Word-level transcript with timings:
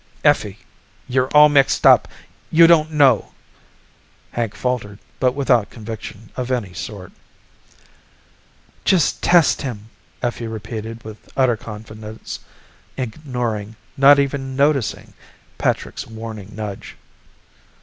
"Effie, 0.23 0.57
you're 1.07 1.27
all 1.27 1.47
mixed 1.47 1.85
up. 1.85 2.07
You 2.49 2.65
don't 2.65 2.89
know" 2.89 3.33
Hank 4.31 4.55
faltered, 4.55 4.97
but 5.19 5.35
without 5.35 5.69
conviction 5.69 6.31
of 6.35 6.49
any 6.49 6.73
sort. 6.73 7.11
"Just 8.83 9.21
test 9.21 9.61
him," 9.61 9.89
Effie 10.23 10.47
repeated 10.47 11.03
with 11.03 11.29
utter 11.37 11.55
confidence, 11.55 12.39
ignoring 12.97 13.75
not 13.95 14.17
even 14.17 14.55
noticing 14.55 15.13
Patrick's 15.59 16.07
warning 16.07 16.49
nudge. 16.55 16.95